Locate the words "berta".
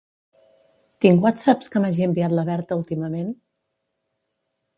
2.49-2.79